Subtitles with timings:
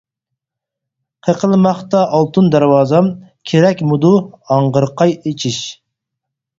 [1.27, 3.13] قېقىلماقتا ئالتۇن دەرۋازام،
[3.53, 4.15] كېرەكمىدۇ
[4.53, 5.65] ھاڭغىرقاي ئېچىش؟!